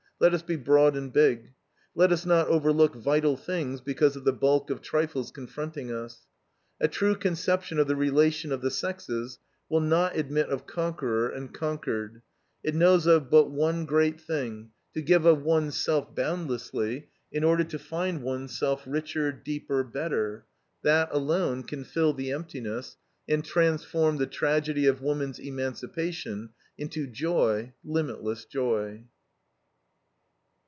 Let 0.21 0.35
us 0.35 0.43
be 0.43 0.55
broad 0.55 0.95
and 0.95 1.11
big. 1.11 1.55
Let 1.95 2.11
us 2.11 2.27
not 2.27 2.47
overlook 2.47 2.93
vital 2.93 3.35
things 3.35 3.81
because 3.81 4.15
of 4.15 4.23
the 4.23 4.31
bulk 4.31 4.69
of 4.69 4.79
trifles 4.79 5.31
confronting 5.31 5.91
us. 5.91 6.27
A 6.79 6.87
true 6.87 7.15
conception 7.15 7.79
of 7.79 7.87
the 7.87 7.95
relation 7.95 8.51
of 8.51 8.61
the 8.61 8.69
sexes 8.69 9.39
will 9.67 9.81
not 9.81 10.15
admit 10.15 10.49
of 10.49 10.67
conqueror 10.67 11.27
and 11.27 11.51
conquered; 11.51 12.21
it 12.63 12.75
knows 12.75 13.07
of 13.07 13.31
but 13.31 13.49
one 13.49 13.85
great 13.85 14.21
thing: 14.21 14.69
to 14.93 15.01
give 15.01 15.25
of 15.25 15.41
one's 15.41 15.75
self 15.75 16.13
boundlessly, 16.15 17.07
in 17.31 17.43
order 17.43 17.63
to 17.63 17.79
find 17.79 18.21
one's 18.21 18.55
self 18.55 18.83
richer, 18.85 19.31
deeper, 19.31 19.83
better. 19.83 20.45
That 20.83 21.09
alone 21.11 21.63
can 21.63 21.83
fill 21.83 22.13
the 22.13 22.31
emptiness, 22.31 22.95
and 23.27 23.43
transform 23.43 24.17
the 24.17 24.27
tragedy 24.27 24.85
of 24.85 25.01
woman's 25.01 25.39
emancipation 25.39 26.51
into 26.77 27.07
joy, 27.07 27.73
limitless 27.83 28.45
joy. 28.45 29.05